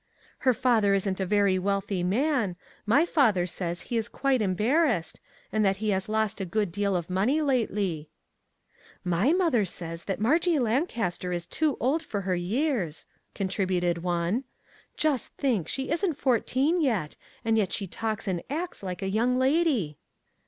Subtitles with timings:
[0.39, 2.55] Her father isn't a very wealthy man;
[2.87, 5.19] my father says he is quite em barrassed,
[5.51, 8.09] and that he has lost a good deal of money lately.""
[9.15, 14.45] My mother says that Margie Lancaster is too old for her years," contributed one."
[14.97, 15.51] Just 3 1?
[15.51, 15.67] MAG AND MARGARET think!
[15.67, 17.15] she isn't fourteen yet,
[17.45, 19.99] and she talks and acts like a young lady."